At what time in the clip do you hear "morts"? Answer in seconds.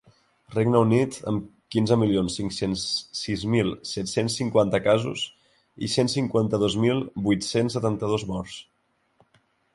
8.35-8.59